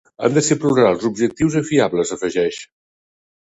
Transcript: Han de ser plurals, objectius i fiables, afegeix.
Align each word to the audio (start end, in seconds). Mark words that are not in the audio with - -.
Han 0.27 0.35
de 0.37 0.41
ser 0.45 0.55
plurals, 0.63 1.05
objectius 1.09 1.59
i 1.61 1.61
fiables, 1.71 2.15
afegeix. 2.17 2.59